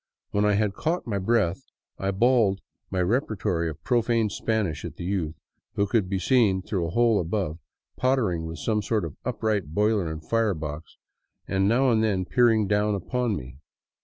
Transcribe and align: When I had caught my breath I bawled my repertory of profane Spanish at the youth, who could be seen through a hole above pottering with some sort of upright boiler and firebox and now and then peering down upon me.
When 0.31 0.45
I 0.45 0.53
had 0.53 0.73
caught 0.73 1.05
my 1.05 1.19
breath 1.19 1.61
I 1.99 2.09
bawled 2.09 2.59
my 2.89 3.01
repertory 3.03 3.69
of 3.69 3.83
profane 3.83 4.31
Spanish 4.31 4.83
at 4.83 4.95
the 4.95 5.03
youth, 5.03 5.35
who 5.75 5.85
could 5.85 6.09
be 6.09 6.17
seen 6.17 6.63
through 6.63 6.87
a 6.87 6.89
hole 6.89 7.19
above 7.19 7.59
pottering 7.97 8.47
with 8.47 8.57
some 8.57 8.81
sort 8.81 9.05
of 9.05 9.15
upright 9.23 9.75
boiler 9.75 10.11
and 10.11 10.27
firebox 10.27 10.97
and 11.47 11.67
now 11.69 11.91
and 11.91 12.03
then 12.03 12.25
peering 12.25 12.65
down 12.67 12.95
upon 12.95 13.35
me. 13.35 13.59